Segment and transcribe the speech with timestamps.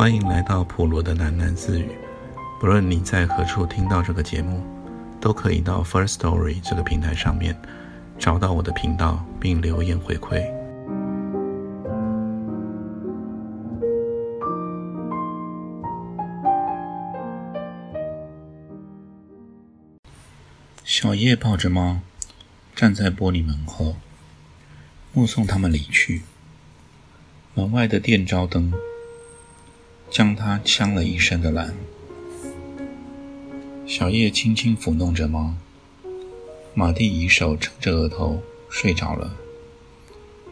[0.00, 1.90] 欢迎来到普罗的喃喃自语。
[2.58, 4.64] 不论你在何处听到这个节目，
[5.20, 7.54] 都可以到 First Story 这个平台上面
[8.18, 10.42] 找到我的频道，并留言回馈。
[20.82, 21.98] 小叶抱着猫，
[22.74, 23.96] 站在玻璃门后，
[25.12, 26.22] 目送他们离去。
[27.52, 28.72] 门外的电招灯
[30.10, 31.74] 将他呛了一身的蓝。
[33.86, 35.54] 小叶轻轻抚弄着猫，
[36.74, 39.34] 马蒂以手撑着额头睡着了，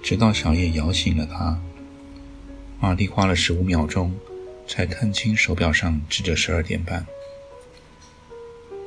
[0.03, 1.61] 直到小叶摇醒了他。
[2.81, 4.15] 马蒂花了十五秒钟
[4.67, 7.07] 才看清手表上指着十二点半。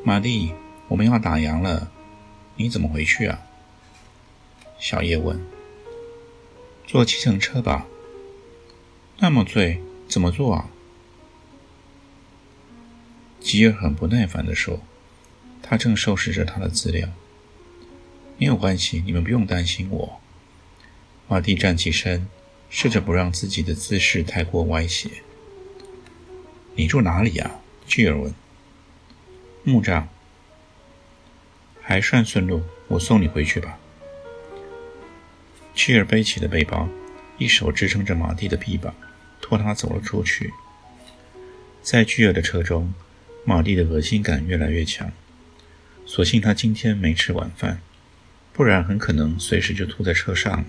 [0.03, 0.51] 马蒂，
[0.87, 1.91] 我们要打烊了，
[2.55, 3.39] 你怎么回去啊？
[4.79, 5.39] 小叶问。
[6.87, 7.85] 坐计程车吧。
[9.19, 10.69] 那么醉，怎么做啊？
[13.39, 14.81] 吉尔很不耐烦地说
[15.63, 17.07] ：“他正收拾着他的资料。
[18.37, 20.19] 没有关系，你们不用担心我。”
[21.29, 22.27] 马蒂站起身，
[22.69, 25.09] 试着不让自己的姿势太过歪斜。
[26.75, 28.35] “你住哪里呀？”吉尔问。
[29.63, 30.07] “木栅，
[31.81, 33.79] 还算顺路，我送你回去吧。”
[35.73, 36.89] 吉尔背起了背包，
[37.37, 38.93] 一手支撑着马蒂的臂膀。
[39.51, 40.53] 拖他走了出去，
[41.81, 42.93] 在巨尔的车中，
[43.43, 45.11] 马蒂的恶心感越来越强。
[46.05, 47.81] 所幸他今天没吃晚饭，
[48.53, 50.63] 不然很可能随时就吐在车上了。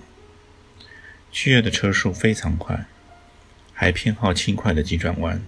[1.31, 2.87] 巨尔的车速非常快，
[3.73, 5.41] 还偏好轻快的急转弯。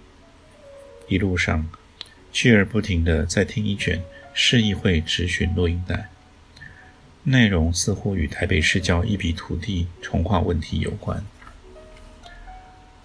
[1.08, 1.68] 一路上，
[2.30, 6.08] 巨尔不停地在听一卷市议会质询录音带，
[7.24, 11.27] 内容似乎与台北市郊一笔土地重划问题有关。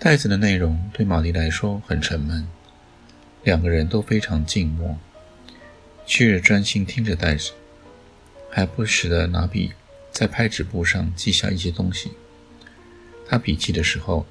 [0.02, 2.48] 袋子的内容对马蒂来说很沉闷，
[3.44, 4.98] 两个人都非常静默。
[6.06, 7.52] 屈尔专心听着袋子，
[8.50, 9.74] 还不时地拿笔
[10.10, 12.14] 在拍纸簿上记下一些东西。
[13.28, 14.26] 他笔记的时候，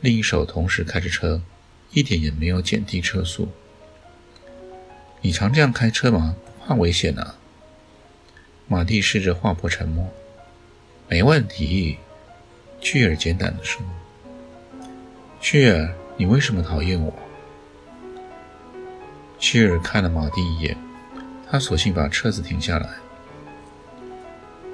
[0.00, 1.42] 另一手同时开着车，
[1.90, 3.50] 一点也没有减低车速。
[5.20, 6.34] 你常这样开车吗？
[6.46, 7.36] 不怕危险啊？
[8.66, 10.10] 马蒂试着划破沉默。
[11.10, 11.98] 没问题，
[12.80, 13.84] 屈尔简短地说。
[15.40, 17.10] 屈尔，你为什么讨厌我？
[19.38, 20.76] 屈尔看了马蒂一眼，
[21.50, 22.90] 他索性把车子停下来。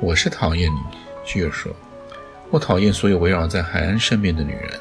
[0.01, 0.79] 我是讨厌你，
[1.25, 1.73] 屈尔说。
[2.51, 4.81] 我讨厌所有围绕在海岸身边的女人。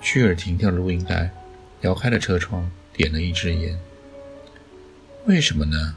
[0.00, 1.30] 屈尔停掉了录音带，
[1.80, 3.76] 摇开了车窗，点了一支烟。
[5.26, 5.96] 为什么呢？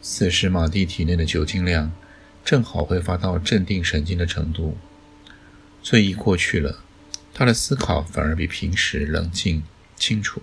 [0.00, 1.90] 此时马蒂体内的酒精量
[2.44, 4.76] 正好挥发到镇定神经的程度。
[5.88, 6.84] 醉意过去了，
[7.32, 9.62] 他的思考反而比平时冷静
[9.96, 10.42] 清楚。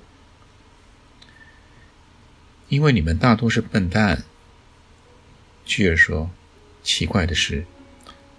[2.67, 4.23] 因为你们大多是笨蛋，
[5.63, 6.31] 居尔说。
[6.81, 7.67] 奇怪的是，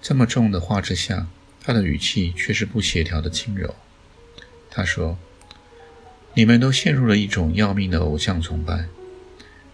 [0.03, 1.29] 这么重的话之下，
[1.61, 3.77] 他的语气却是不协调的轻柔。
[4.69, 5.17] 他说
[6.35, 8.87] ：“你们都陷入了一种要命的偶像崇拜。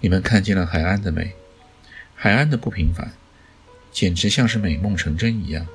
[0.01, 1.33] 你们看见了海岸的美，
[2.15, 3.15] 海岸的不平凡，
[3.91, 5.67] 简直像是美梦成真一样。”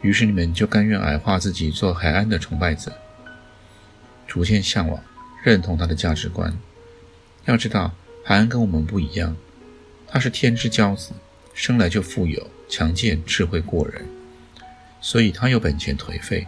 [0.00, 2.92] 于是你们就甘愿矮化自己，做海安的崇拜者，
[4.26, 5.02] 逐渐向往、
[5.42, 6.56] 认同他的价值观。
[7.46, 7.94] 要知道，
[8.24, 9.36] 海安跟我们不一样，
[10.06, 11.10] 他是天之骄子，
[11.52, 14.06] 生来就富有、强健、智慧过人，
[15.00, 16.46] 所以他有本钱颓废，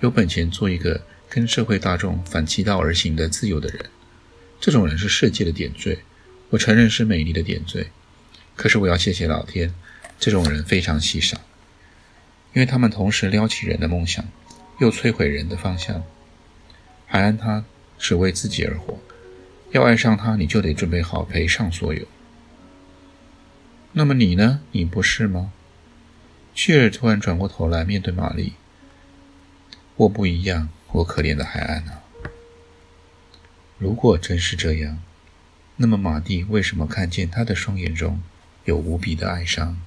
[0.00, 3.84] 有本钱做一个跟社会大众反其道而行的自由的人。
[4.60, 6.00] 这种人是世界的点缀，
[6.50, 7.88] 我承认是美丽的点缀。
[8.56, 9.74] 可是我要谢谢老天，
[10.18, 11.40] 这种人非常稀少。
[12.52, 14.24] 因为他们同时撩起人的梦想，
[14.78, 16.02] 又摧毁人的方向。
[17.06, 17.64] 海安他
[17.98, 18.98] 只为自己而活，
[19.70, 22.06] 要爱上他，你就得准备好赔上所有。
[23.92, 24.60] 那么你呢？
[24.72, 25.52] 你不是吗？
[26.54, 28.54] 谢尔突然转过头来面对玛丽。
[29.96, 32.02] 我不一样，我可怜的海安啊！
[33.78, 34.98] 如果真是这样，
[35.76, 38.22] 那么马蒂为什么看见他的双眼中
[38.64, 39.80] 有无比的哀伤？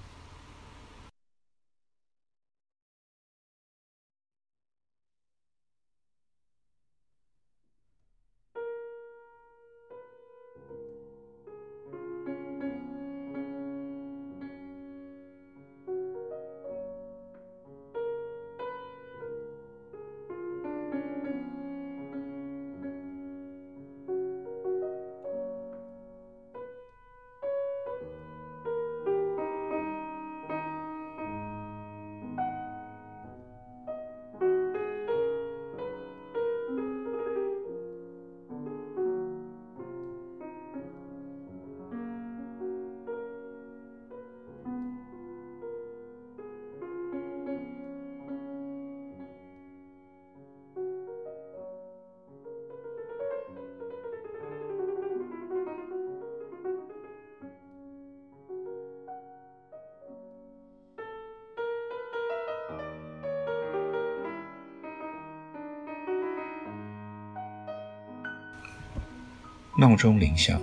[69.78, 70.62] 闹钟铃响，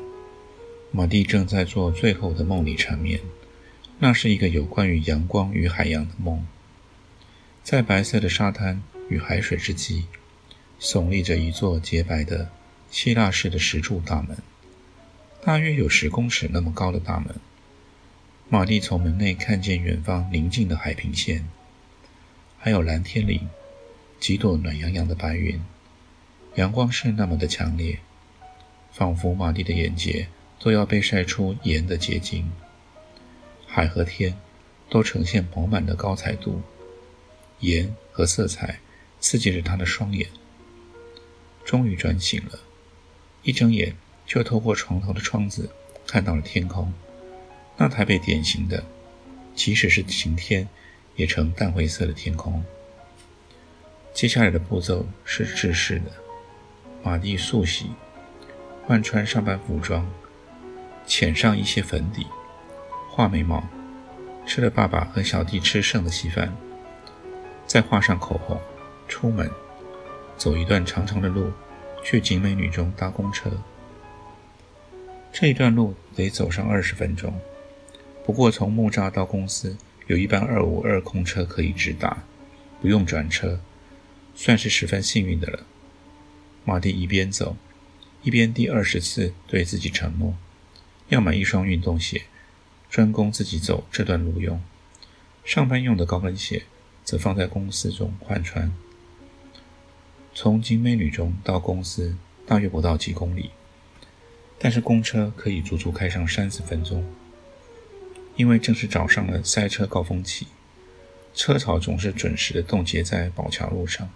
[0.91, 3.21] 马蒂正在做最后的梦里缠绵。
[3.99, 6.47] 那是一个有关于阳光与海洋的梦。
[7.63, 10.07] 在白色的沙滩与海水之际，
[10.81, 12.51] 耸立着一座洁白的
[12.91, 14.39] 希腊式的石柱大门，
[15.45, 17.35] 大约有十公尺那么高的大门。
[18.49, 21.47] 马蒂从门内看见远方宁静的海平线，
[22.59, 23.43] 还有蓝天里
[24.19, 25.63] 几朵暖洋洋的白云。
[26.55, 27.99] 阳光是那么的强烈，
[28.93, 30.29] 仿佛马蒂的眼睫
[30.61, 32.53] 都要被晒出盐的结晶。
[33.67, 34.39] 海和天
[34.91, 36.61] 都呈现饱满的高彩度，
[37.61, 38.79] 盐和色彩
[39.19, 40.29] 刺激着他的双眼。
[41.65, 42.61] 终于转醒了，
[43.43, 43.97] 一睁眼
[44.27, 45.71] 就透过床头的窗子
[46.07, 46.93] 看到了天空，
[47.79, 48.85] 那台北典型的，
[49.55, 50.69] 即使是晴天
[51.17, 52.63] 也呈淡灰色的天空。
[54.13, 56.13] 接下来的步骤是制式的：
[57.03, 57.87] 马蒂速洗，
[58.85, 60.05] 换穿上班服装，
[61.07, 62.27] 浅上一些粉底。
[63.11, 63.63] 画眉毛，
[64.45, 66.53] 吃了爸爸和小弟吃剩的稀饭，
[67.67, 68.61] 再画上口红，
[69.07, 69.49] 出门，
[70.37, 71.53] 走一段长长的路，
[72.03, 73.51] 去景美女中搭公车。
[75.33, 77.33] 这一段路得走上二十分钟，
[78.25, 79.77] 不过从木栅到公司
[80.09, 82.25] 有一班二五二空车可以直达，
[82.81, 83.61] 不用转车，
[84.35, 85.61] 算是十分幸运的了。
[86.65, 87.57] 马蒂一边走，
[88.23, 90.37] 一边第二十次对自己承诺，
[91.09, 92.23] 要买一双运动鞋。
[92.89, 94.63] 专供自己走这段路用，
[95.47, 96.65] 上班用的高跟鞋
[97.03, 98.71] 则放在公司中换穿。
[100.35, 102.15] 从景美女中到公司
[102.47, 103.49] 大约不到几公里，
[104.59, 107.03] 但是公车可以足足开上三十分钟。
[108.37, 110.47] 因为正是早上的塞车高峰期，
[111.35, 114.11] 车潮总是准时的冻结在宝桥路上。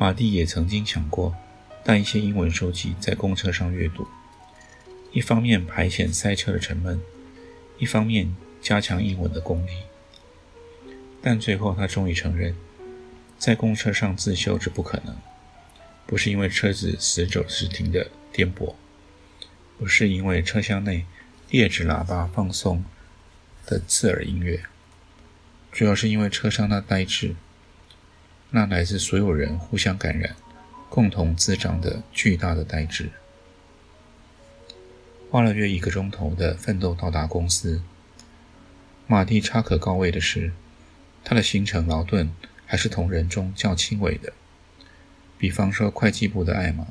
[0.00, 1.36] 马蒂也曾经想过
[1.84, 4.08] 带一些英文书籍在公车上阅读。
[5.12, 6.98] 一方面排遣塞车的沉闷，
[7.76, 9.72] 一方面加强英文的功力。
[11.20, 12.56] 但最后他终于承认，
[13.38, 15.14] 在公车上自修是不可能。
[16.06, 18.74] 不是因为车子死走时停的颠簸，
[19.78, 21.04] 不是因为车厢内
[21.50, 22.82] 劣质喇叭放送
[23.66, 24.62] 的刺耳音乐，
[25.70, 27.36] 主要是因为车上那呆滞，
[28.52, 30.34] 那来自所有人互相感染、
[30.88, 33.10] 共同滋长的巨大的代志。
[35.30, 37.80] 花了约一个钟头的奋斗到达公司。
[39.06, 40.52] 马蒂插可告慰的是，
[41.24, 42.32] 他的行程劳顿
[42.66, 44.32] 还是同人中较轻微的。
[45.38, 46.88] 比方说，会计部的艾玛，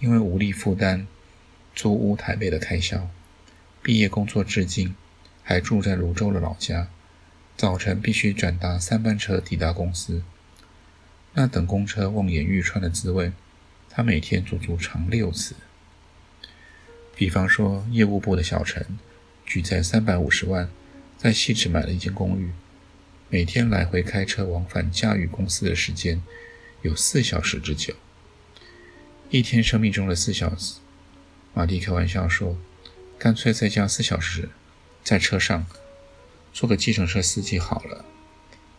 [0.00, 1.06] 因为无力负担
[1.76, 3.08] 租屋台北的开销，
[3.82, 4.96] 毕业工作至今
[5.44, 6.88] 还住在泸州的老家，
[7.56, 10.22] 早晨必须转搭三班车抵达公司。
[11.40, 13.30] 那等公车望眼欲穿的滋味，
[13.88, 15.54] 他每天足足尝六次。
[17.14, 18.98] 比方说，业务部的小陈
[19.46, 20.68] 举债三百五十万，
[21.16, 22.50] 在西池买了一间公寓，
[23.28, 26.20] 每天来回开车往返嘉裕公司的时间
[26.82, 27.94] 有四小时之久。
[29.30, 30.80] 一天生命中的四小时，
[31.54, 32.58] 马蒂开玩笑说
[33.16, 34.48] ：“干脆再加四小时，
[35.04, 35.64] 在车上
[36.52, 38.04] 做个计程车司机好了，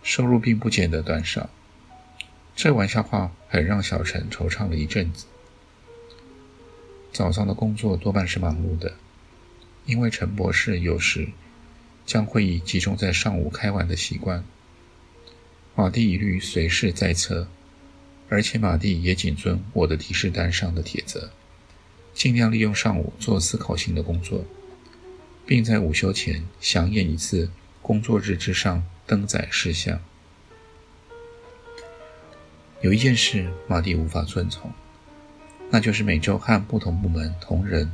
[0.04, 1.50] 收入并不见得短少。”
[2.62, 5.28] 这玩笑话很让小陈惆怅了一阵子。
[7.14, 8.96] 早上的工作多半是忙碌的，
[9.86, 11.30] 因为陈博士有时
[12.06, 14.44] 将会议集中在上午开完的习惯。
[15.74, 17.48] 马蒂一律随时在侧，
[18.28, 21.32] 而且马蒂也谨遵我的提示单上的铁则，
[22.14, 24.44] 尽量利用上午做思考性的工作，
[25.46, 27.50] 并在午休前详演一次
[27.82, 30.02] 工作日志上登载事项。
[32.82, 34.72] 有一件事，马蒂无法遵从。
[35.70, 37.92] 那就是每周和不同部门同仁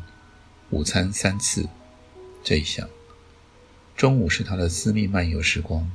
[0.69, 1.67] 午餐三次
[2.43, 2.87] 这一项。
[3.97, 5.91] 中午是他的私密漫游时光。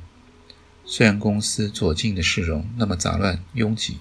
[0.83, 3.99] 虽然公司左近的市容那么杂乱拥挤，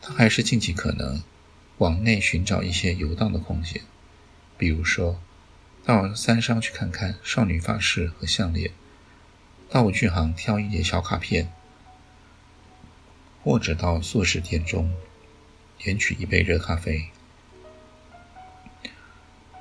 [0.00, 1.22] 他还是尽其可能
[1.76, 3.82] 往内寻找一些游荡的空间，
[4.56, 5.20] 比如说
[5.84, 8.70] 到三商去看看少女发饰和项链，
[9.68, 11.52] 到文具行挑一叠小卡片，
[13.46, 14.92] 或者到素食店中。
[15.78, 17.10] 点取一杯热咖啡，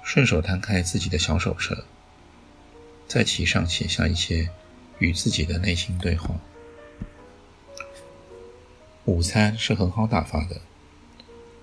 [0.02, 1.86] 顺手摊开自己的小手册，
[3.06, 4.50] 在其上写下一些
[4.98, 6.40] 与自己的内心对话。
[9.04, 10.62] 午餐是很好打发的，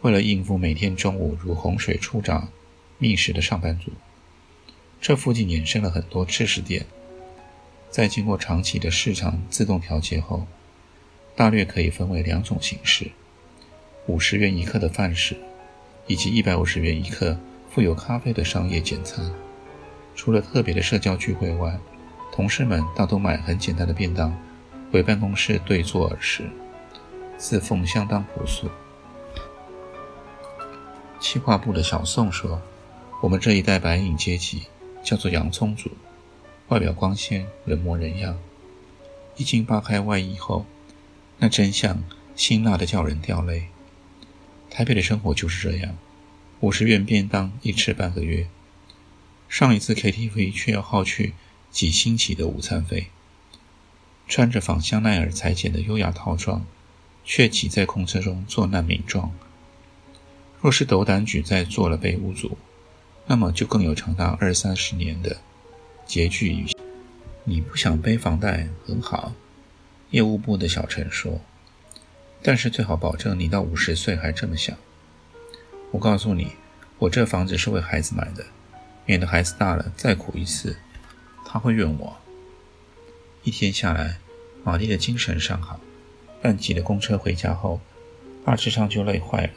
[0.02, 2.52] 为了应付每天中午如洪水初涨
[2.99, 3.91] 觅食的上班族，
[5.00, 6.87] 这附近衍生了很多吃食店。
[7.91, 10.47] 在经过长期的市场自动调节后，
[11.34, 13.10] 大略可以分为两种形式。
[14.06, 15.36] 五十元一克的饭食，
[16.06, 17.38] 以及一百五十元一克
[17.70, 19.32] 富有咖啡的商业简餐。
[20.14, 21.78] 除了特别的社交聚会外，
[22.32, 24.36] 同事们大都买很简单的便当，
[24.90, 26.50] 回办公室对坐而食，
[27.38, 28.68] 自奉相当朴素。
[31.18, 32.60] 企划部的小宋说
[33.22, 34.64] ：“我们这一代白领阶级
[35.02, 35.88] 叫做洋葱族，
[36.68, 38.36] 外表光鲜，人模人样。
[39.36, 40.66] 一经扒开外衣后，
[41.42, 42.04] 那真相
[42.37, 43.64] 辛辣的叫人掉泪。
[44.70, 45.99] 台北的生活就是这样，
[46.61, 48.46] 五十元便当一吃半个月。
[49.49, 51.34] 上一次 KTV 却要耗去
[51.68, 53.08] 几星期的午餐费。
[54.28, 56.64] 穿着仿香奈儿裁剪的优雅套装，
[57.25, 59.32] 却挤在空车中作难民状。”
[60.62, 62.56] 若是斗胆举债做了被屋主，
[63.26, 65.38] 那么就更有长达二三十年的
[66.06, 66.66] 拮据与。
[67.42, 69.34] 你不想背房贷很好，
[70.12, 71.40] 业务部的小陈说。
[72.40, 74.76] 但是最好保证你到五十岁还这么想。
[75.92, 76.52] 我告诉你，
[76.99, 78.47] 我这房子是为孩子买的，
[79.04, 80.76] 免得孩子大了再苦一次，
[81.47, 82.16] 他会怨我。
[83.45, 84.19] 一天下来，
[84.64, 85.78] 玛丽的精神尚好，
[86.40, 87.81] 但挤了公车回家后，
[88.45, 89.50] 二智上就累坏了。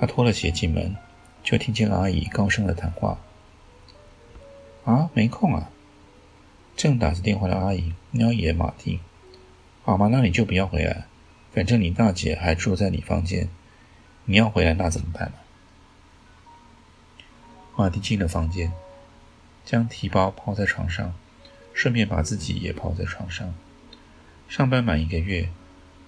[0.00, 0.96] 他脱了鞋进门，
[1.44, 3.20] 就听见了阿姨高声的谈话
[4.84, 5.70] ：“啊，没空啊！
[6.76, 8.98] 正打着电话的阿姨瞄一眼马蒂，
[9.84, 10.08] 好吗？
[10.12, 11.06] 那你就不要回来，
[11.52, 13.48] 反正你大姐还住在你房间。
[14.24, 15.34] 你要回来那怎么办呢？”
[17.76, 18.72] 马蒂进了房间，
[19.64, 21.14] 将提包抛在床上，
[21.74, 23.52] 顺便把自己也抛在床上。
[24.48, 25.48] 上班满一个月，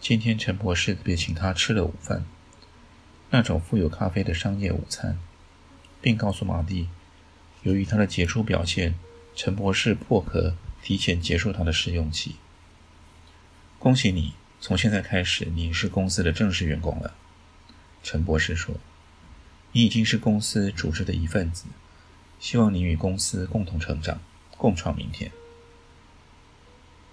[0.01, 2.25] 今天陈博士便请他吃了午饭。
[3.31, 5.19] 那种富有咖啡的商业午餐，
[6.01, 6.89] 并告诉马蒂，
[7.63, 8.95] 由于他的杰出表现，
[9.35, 12.37] 陈博士破壳提前结束他的试用期。
[13.85, 17.13] 恭喜你，从现在开始你是公司的正式员工了。
[18.03, 18.77] 陈博士说
[19.73, 21.67] ：“你已经是公司组织的一份子，
[22.41, 24.19] 希望你与公司共同成长，
[24.57, 25.31] 共创明天。”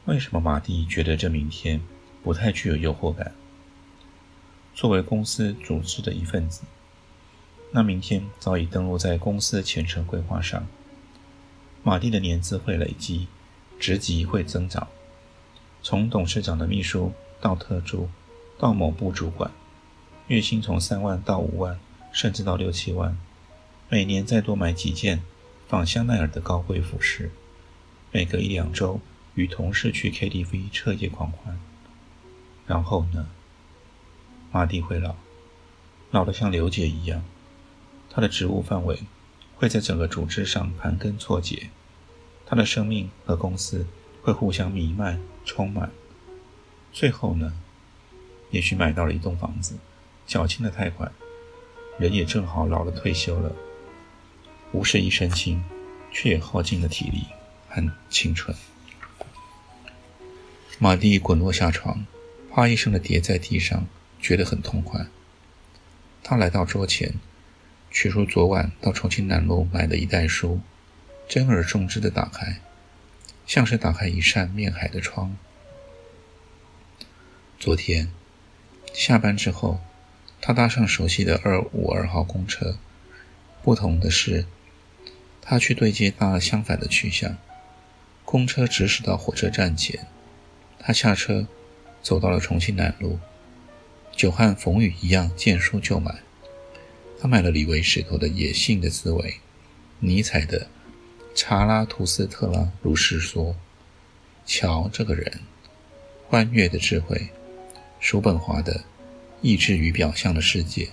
[0.07, 1.81] 为什么马蒂觉得这明天
[2.23, 3.33] 不太具有诱惑感？
[4.73, 6.61] 作为公司组织的一份子，
[7.73, 10.65] 那明天早已登录在公司的前程规划上。
[11.83, 13.27] 马蒂的年资会累积，
[13.77, 14.87] 职级会增长，
[15.83, 18.07] 从董事长的秘书到特助，
[18.59, 19.51] 到某部主管，
[20.27, 21.79] 月薪从三万到五万，
[22.11, 23.17] 甚至到六七万。
[23.89, 25.21] 每年再多买几件
[25.67, 27.31] 仿香奈儿的高贵服饰，
[28.11, 29.00] 每隔一两周
[29.33, 31.59] 与同事去 KTV 彻夜狂欢。
[32.67, 33.27] 然后呢？
[34.51, 35.15] 马蒂会老，
[36.11, 37.23] 老得像刘姐一样。
[38.09, 39.00] 她的职务范围
[39.55, 41.69] 会在整个组织上盘根错节，
[42.45, 43.88] 她的生命和公司
[44.21, 45.91] 会互相弥漫、充满。
[46.91, 47.53] 最后呢，
[48.50, 49.77] 也许买到了一栋房子，
[50.25, 51.12] 缴清了贷款，
[51.98, 53.55] 人也正好老了退休了，
[54.71, 55.63] 无事一身轻，
[56.12, 57.25] 却也耗尽了体力
[57.69, 58.55] 和青春。
[60.79, 62.05] 马蒂滚落下床，
[62.51, 63.88] 啪一声的跌在地上。
[64.24, 65.07] 觉得很痛快。
[66.21, 67.15] 他来到桌前，
[67.89, 70.62] 取出昨晚到重庆南路买的一袋书，
[71.27, 72.62] 珍而重之的打开，
[73.51, 75.36] 像是打开一扇面海的窗。
[77.60, 78.10] 昨天
[78.93, 79.81] 下班之后，
[80.39, 82.77] 他搭上熟悉的二五二号公车，
[83.62, 84.46] 不同的是，
[85.41, 87.38] 他去对接搭了相反的去向。
[88.24, 90.08] 公车直驶到火车站前，
[90.79, 91.46] 他下车，
[92.01, 93.20] 走到了重庆南路。
[94.15, 96.20] 久旱逢雨一样，见书就买。
[97.20, 99.29] 他买了李维石头的《野性的思维》，
[100.00, 100.62] 尼采的
[101.33, 103.45] 《查拉图斯特拉如是说》，
[104.45, 105.31] 瞧这个人，
[106.27, 107.29] 欢悦的智慧，
[108.00, 108.73] 叔本华的
[109.41, 110.85] 《意志与表象的世界》，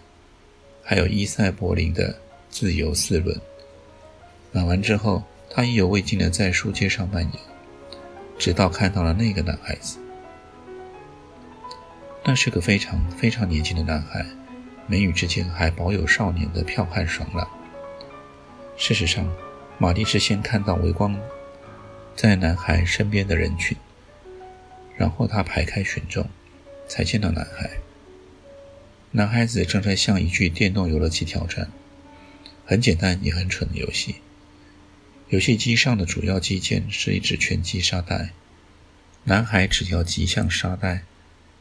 [0.82, 2.12] 还有伊塞柏林的
[2.50, 3.36] 《自由四论》。
[4.52, 7.38] 买完之后，他意犹未尽地在书街上漫游，
[8.38, 9.98] 直到看到了那个男孩子。
[12.24, 14.24] 那是个非常非常年轻的男孩，
[14.86, 17.46] 眉宇之间还保有少年的剽悍爽朗。
[18.76, 19.26] 事实上，
[19.78, 21.18] 玛丽是先看到围光
[22.16, 23.76] 在男孩身边的人群，
[24.96, 26.28] 然后他排开群众，
[26.88, 27.70] 才见到男孩。
[29.12, 31.70] 男孩子正在向一具电动游乐器挑战，
[32.66, 34.16] 很简单也很蠢的游戏。
[35.28, 38.30] 游戏机上的主要机件是一只拳击沙袋，
[39.24, 41.04] 男孩只要击向沙袋。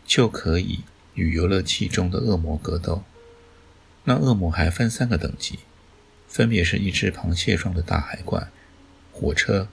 [0.08, 3.04] 就可以与游乐器中的恶魔格斗。
[4.06, 5.60] 那恶魔还分三个等级，
[6.28, 8.48] 分别是一只螃蟹状的大海怪、
[9.12, 9.68] 火车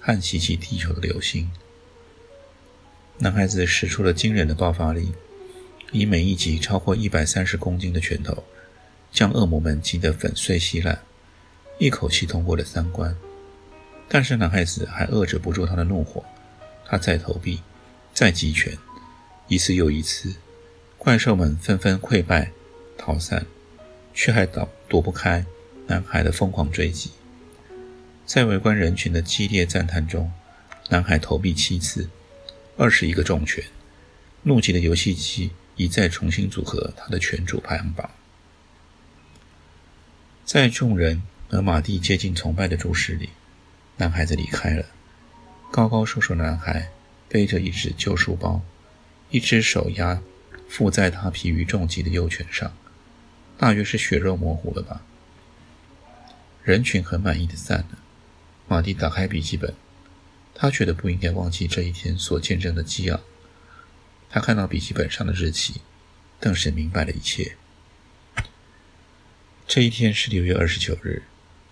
[0.00, 1.50] 和袭击地球的流星。
[3.18, 5.12] 男孩子使出了惊人的爆发力，
[5.92, 8.44] 以每一击超过一百三十公斤的拳头，
[9.12, 11.00] 将恶魔们击得粉碎稀烂，
[11.78, 13.16] 一口气通过了三关。
[14.08, 16.24] 但是男孩子还遏制不住他的怒火，
[16.84, 17.60] 他再投币，
[18.12, 18.76] 再击拳，
[19.46, 20.34] 一次又一次，
[20.98, 22.50] 怪兽们纷纷溃败
[22.98, 23.46] 逃散，
[24.12, 25.46] 却还躲躲不开
[25.86, 27.10] 男孩的疯狂追击。
[28.26, 30.32] 在围观人群的激烈赞叹中，
[30.88, 32.08] 男孩投币七次，
[32.76, 33.62] 二十一个重拳。
[34.42, 38.10] 怒极的游戏机一再重新组合他的拳主排行榜。
[40.44, 43.30] 在众人和马蒂接近崇拜的注视里。
[43.96, 44.84] 男孩子离开了，
[45.70, 46.90] 高高瘦瘦的男孩
[47.28, 48.60] 背着一只旧书包，
[49.30, 50.20] 一只手压
[50.68, 52.76] 附在他疲于重击的右拳上，
[53.56, 55.00] 大约是血肉模糊了吧。
[56.64, 57.98] 人群很满意的散了。
[58.66, 59.74] 马蒂打开笔记本，
[60.54, 63.20] 他觉得不应该忘记这一天所见证的激昂。
[64.30, 65.82] 他看到笔记本上的日期，
[66.40, 67.56] 顿时明白了一切。
[69.68, 71.24] 这一天是六月二十九日。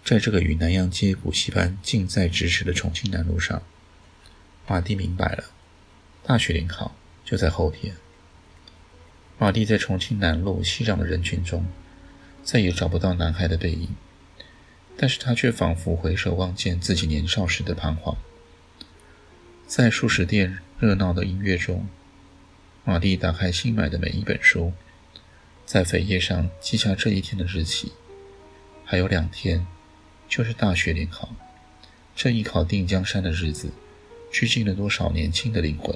[0.05, 3.63] 在这个与南洋街补习班近在咫尺的重庆南路上，
[4.67, 5.45] 马蒂明白了，
[6.25, 6.95] 大学联考
[7.25, 7.95] 就在后天。
[9.39, 11.67] 马蒂在重庆南路熙攘的人群中，
[12.43, 13.95] 再也找不到男孩的背影，
[14.97, 18.17] 但是他却仿佛回首望见自己年少时的彷徨。
[19.67, 21.87] 在数十店热闹的音乐中，
[22.85, 24.73] 玛丽打开新买的每一本书，
[25.65, 27.93] 在扉页上记下这一天的日期，
[28.85, 29.67] 还有两天。
[30.29, 31.29] 就是大学联考，
[32.17, 33.71] 这一考定江山的日子，
[34.33, 35.95] 拘禁了多少年轻的灵魂，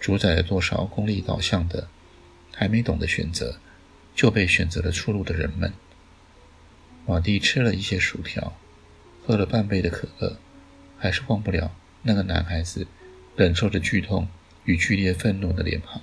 [0.00, 1.86] 主宰了多少功利导向的、
[2.52, 3.60] 还没懂得选择
[4.12, 5.72] 就被选择了出路的人们。
[7.06, 8.56] 马蒂吃了一些薯条，
[9.26, 10.38] 喝了半杯的可乐，
[10.98, 11.70] 还是忘不了
[12.02, 12.86] 那个男孩子
[13.36, 14.26] 忍受着剧痛
[14.64, 16.00] 与剧烈愤怒的脸庞。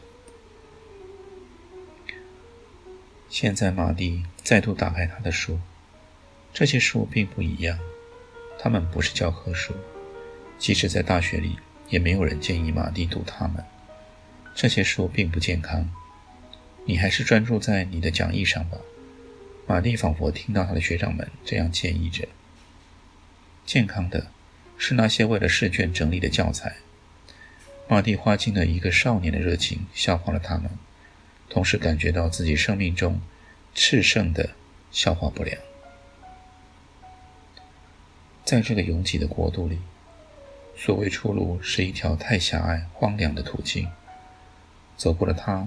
[3.30, 5.60] 现在，马蒂再度打开他的书。
[6.54, 7.80] 这些书并不一样，
[8.60, 9.74] 它们不是教科书，
[10.60, 11.56] 即使在大学里，
[11.90, 13.64] 也没有人建议马蒂读它们。
[14.54, 15.90] 这些书并不健康，
[16.86, 18.78] 你还是专注在你的讲义上吧。
[19.72, 22.28] 马蒂仿佛听到他的学长们这样建议着。
[23.66, 24.28] 健康的，
[24.78, 26.76] 是那些为了试卷整理的教材。
[27.88, 30.70] 马蒂花尽了一个少年的热情消化了他们，
[31.48, 33.22] 同时感觉到自己生命中
[33.74, 34.50] 炽盛的
[34.92, 35.58] 消化不良。
[38.44, 39.80] 在这个拥挤的国度里，
[40.76, 43.88] 所谓出路是一条太狭隘、荒凉的途径。
[44.98, 45.66] 走过了它，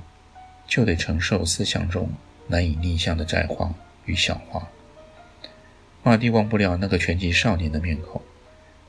[0.67, 2.13] 就得承受思想中
[2.49, 3.73] 难以逆向的窄化
[4.07, 4.69] 与小花。
[6.03, 8.21] 马蒂忘不了那个拳击少年的面孔，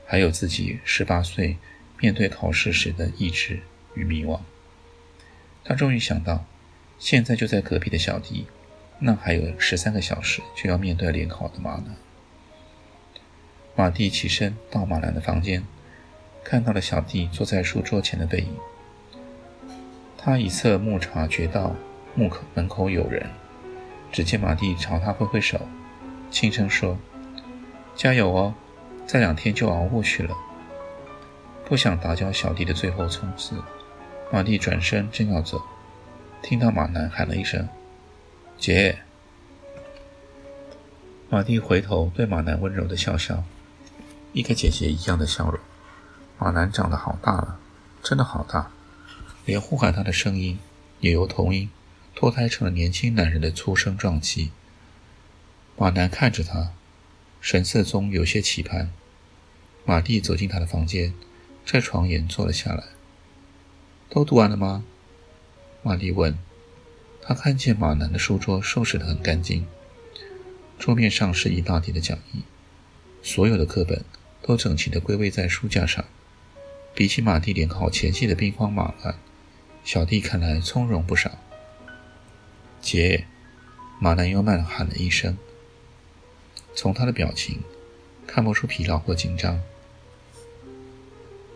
[0.06, 1.56] 还有自己十八岁
[1.98, 3.60] 面对考试时的意志
[3.94, 4.40] 与迷惘。
[5.64, 6.44] 他终于想到，
[6.98, 8.46] 现在就在隔壁的小弟，
[8.98, 11.96] 那还有十三个小时就要面对联考的马呢。
[13.74, 15.64] 马蒂起身到马兰的房间，
[16.44, 18.48] 看到了小弟坐在书桌前的背影。
[20.18, 21.74] 他一侧目察觉到
[22.14, 23.26] 木口门口有人，
[24.16, 25.60] 只见马蒂朝他挥挥手，
[26.30, 26.96] 轻声说
[27.94, 28.54] ：“加油哦，
[29.06, 30.34] 再两天就熬过去了。”
[31.68, 33.62] 不想打搅小弟的最后冲刺，
[34.32, 35.60] 马蒂转身正要走，
[36.40, 37.68] 听到马南喊了一声
[38.56, 39.00] ：“姐。”
[41.28, 43.44] 马蒂回头对马南温柔的笑笑。
[44.32, 45.60] 一个姐姐一样的笑容。
[46.38, 47.58] 马南长得好大了，
[48.02, 48.70] 真的好大，
[49.44, 50.58] 连呼喊他的声音
[51.00, 51.68] 也由童音
[52.16, 54.50] 脱胎成了年轻男人的粗声壮气。
[55.76, 56.72] 马南看着他，
[57.42, 58.90] 神色中有些期盼。
[59.84, 61.12] 马蒂走进他的房间，
[61.66, 62.84] 在床沿坐了下来。
[64.08, 64.82] 都读完了吗？
[65.82, 66.38] 马蒂问。
[67.20, 69.66] 他看见马南的书桌收拾得很干净，
[70.78, 72.42] 桌面上是一大叠的讲义，
[73.22, 74.02] 所有的课本。
[74.42, 76.04] 都整齐地归位在书架上。
[76.94, 79.18] 比起马蒂联考前夕的兵荒马乱，
[79.84, 81.36] 小弟看来从容不少。
[82.86, 83.26] 杰，
[83.98, 85.36] 马南又慢喊了一声。
[86.72, 87.64] 从他的表情
[88.28, 89.60] 看不出疲劳或紧张。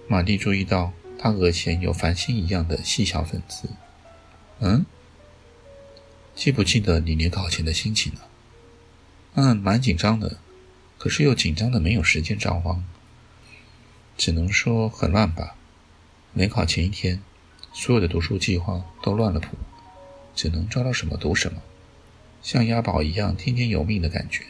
[0.09, 3.69] 马蒂注意到他额前有繁星一样的细小粉刺。
[4.59, 4.85] 嗯，
[6.35, 8.21] 记不记得你联考前的心情呢？
[9.35, 10.39] 嗯，蛮紧张的。
[10.99, 12.85] 可是又紧张的没有时间张慌，
[14.17, 15.55] 只能说很乱吧。
[16.35, 17.23] 联考前一天，
[17.73, 19.57] 所有的读书计划都乱了谱，
[20.41, 21.61] 只能抓到什么读什么，
[22.41, 24.47] 像押宝一样听天由命的感觉。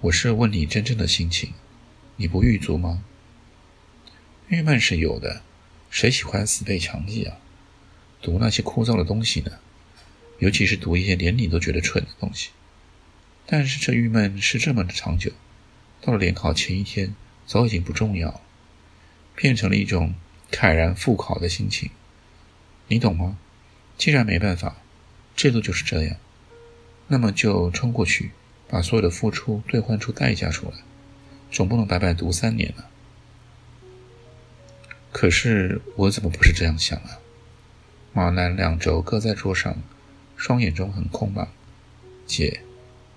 [0.00, 1.52] 我是问你真正的心情，
[2.16, 3.04] 你不郁卒吗？
[4.48, 5.42] 郁闷是有的，
[5.90, 7.36] 谁喜欢死背强记啊？
[8.20, 9.60] 读那些枯燥的东西呢？
[10.40, 12.50] 尤其是读一些连你都觉得蠢的东西。
[13.46, 15.30] 但是这郁闷是这么的长久，
[16.00, 17.14] 到了联考前一天，
[17.46, 18.40] 早已经不重要，
[19.36, 20.14] 变成了一种
[20.50, 21.90] 慨然复考的心情。
[22.88, 23.38] 你懂吗？
[23.98, 24.76] 既然没办法，
[25.34, 26.16] 制度就是这样，
[27.08, 28.30] 那么就冲过去，
[28.68, 30.78] 把所有的付出兑换出代价出来，
[31.50, 32.86] 总不能白白读三年了。
[35.12, 37.18] 可是我怎么不是这样想啊？
[38.12, 39.76] 马兰两肘搁在桌上，
[40.36, 41.48] 双眼中很空茫。
[42.26, 42.60] 姐，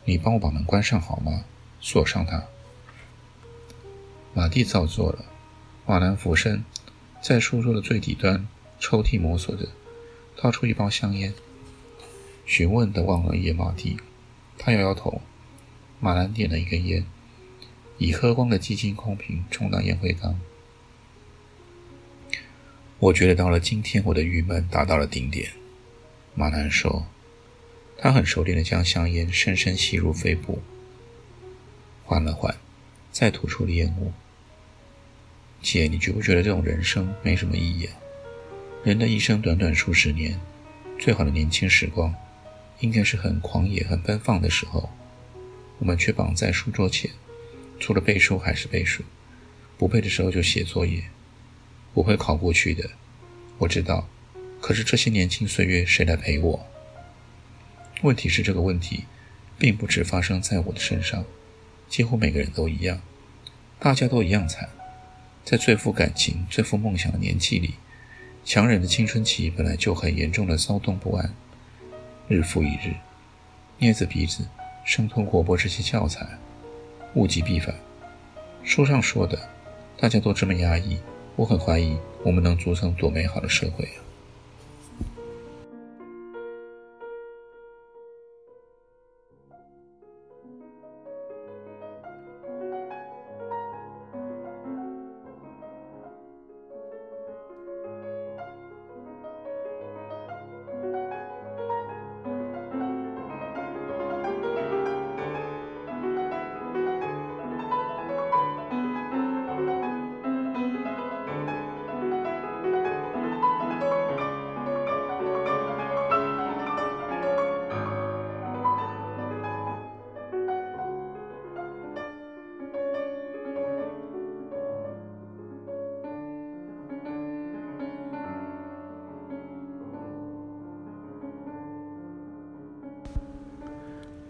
[0.05, 1.43] 你帮我把门关上好吗？
[1.81, 2.45] 锁上它。
[4.33, 5.25] 马蒂照做了。
[5.85, 6.63] 马兰俯身，
[7.21, 8.47] 在书桌的最底端
[8.79, 9.67] 抽屉摸索着，
[10.41, 11.33] 掏出一包香烟，
[12.45, 13.97] 询问的望了一眼马蒂。
[14.57, 15.21] 他摇摇头。
[15.99, 17.05] 马兰点了一根烟，
[17.97, 20.39] 以喝光的基金空瓶充当烟灰缸。
[22.99, 25.51] 我觉得到了今天，我的郁闷达到了顶点。
[26.35, 27.05] 马兰说，
[27.97, 30.61] 他很熟练地将香烟深深吸入肺部，
[32.05, 32.55] 缓了缓，
[33.11, 34.13] 再吐出了烟雾。
[35.61, 37.97] 姐，你觉不觉得这种人生没什么意义啊？
[38.81, 40.39] 人的一生短短数十年，
[40.97, 42.15] 最好的年轻时光，
[42.79, 44.89] 应该是很狂野、很奔放的时候。
[45.79, 47.11] 我们却绑在书桌前，
[47.77, 49.03] 除了背书还是背书，
[49.77, 51.03] 不背的时候就写作业。
[51.93, 52.89] 我会考过去的，
[53.57, 54.07] 我知道。
[54.61, 56.65] 可是这些年轻岁月谁来陪我？
[58.03, 59.03] 问题是这个问题，
[59.57, 61.25] 并不只发生在我的身上，
[61.89, 63.01] 几乎每个人都一样，
[63.77, 64.69] 大家都一样惨。
[65.43, 67.75] 在最富感情、最富梦想的年纪里，
[68.49, 71.31] 强忍的青春期本来就很严重的骚动不安，
[72.27, 72.95] 日复一日，
[73.77, 74.43] 捏着鼻子
[74.83, 76.27] 生吞活剥这些教材，
[77.13, 77.75] 物极必反。
[78.63, 79.37] 书上说的，
[79.99, 80.97] 大家都这么压抑。
[81.35, 84.01] 我很怀疑，我们能组成多美好的社会啊！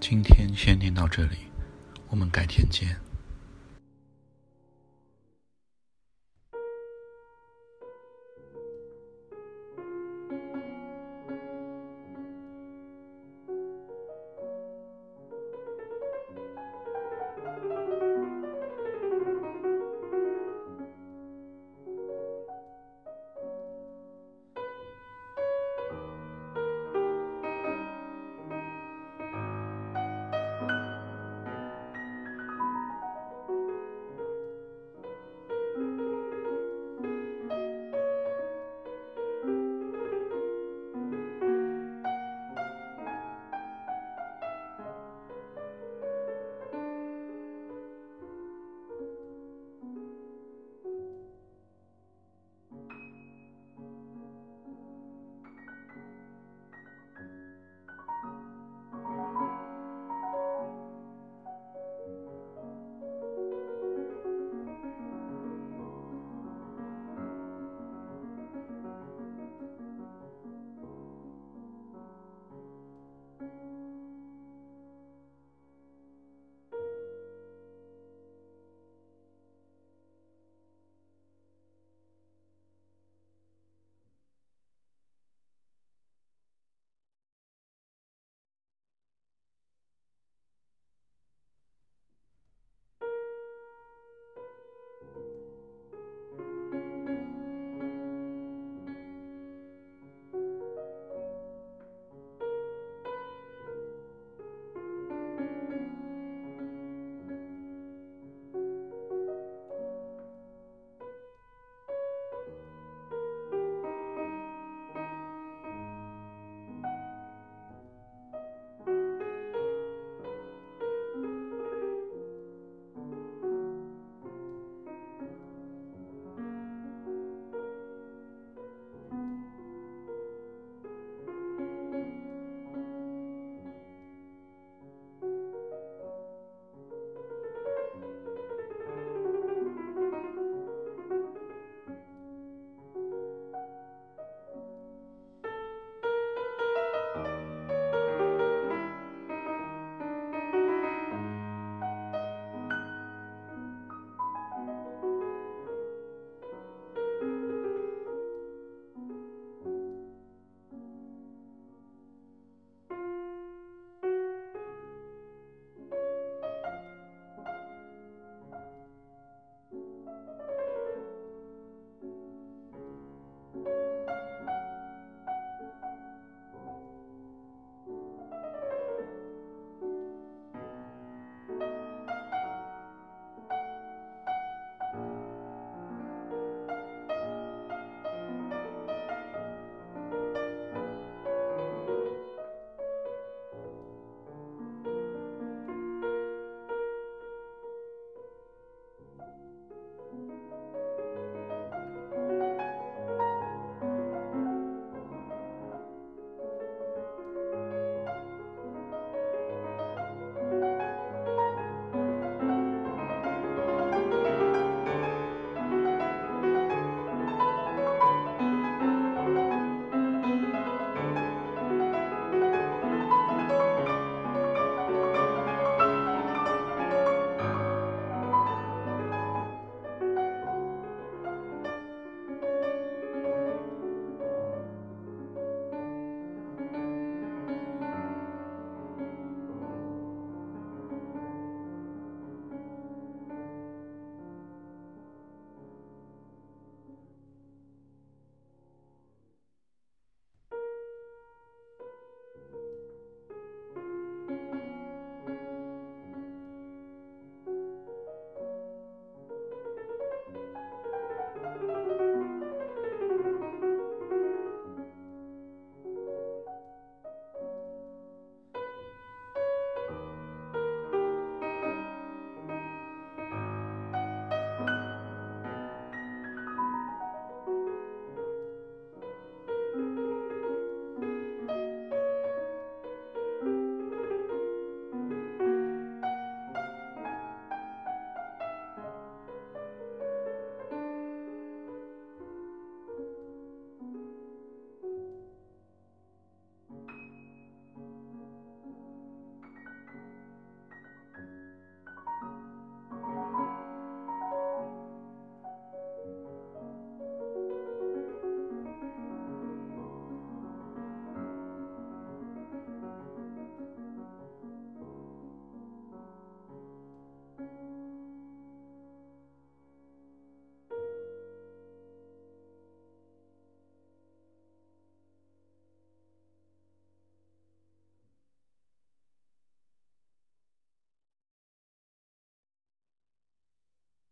[0.10, 1.38] 今天先念到这里，
[2.08, 3.09] 我们改天见。